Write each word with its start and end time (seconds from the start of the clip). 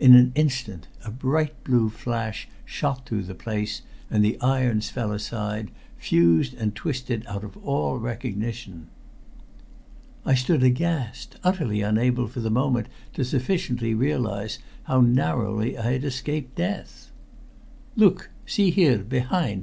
In 0.00 0.16
an 0.16 0.32
instant 0.34 0.88
a 1.04 1.10
bright 1.12 1.62
blue 1.62 1.88
flash 1.88 2.48
shot 2.64 3.06
through 3.06 3.22
the 3.22 3.34
place, 3.36 3.82
and 4.10 4.24
the 4.24 4.36
irons 4.40 4.90
fell 4.90 5.12
aside, 5.12 5.70
fused 5.96 6.54
and 6.54 6.74
twisted 6.74 7.24
out 7.28 7.44
of 7.44 7.56
all 7.58 7.98
recognition. 8.00 8.88
I 10.26 10.34
stood 10.34 10.64
aghast, 10.64 11.36
utterly 11.44 11.80
unable 11.80 12.26
for 12.26 12.40
the 12.40 12.50
moment 12.50 12.88
to 13.12 13.24
sufficiently 13.24 13.94
realize 13.94 14.58
how 14.90 15.00
narrowly 15.00 15.78
I 15.78 15.92
had 15.92 16.02
escaped 16.02 16.56
death. 16.56 17.12
"Look! 17.94 18.30
See 18.44 18.72
here, 18.72 18.98
behind!" 18.98 19.60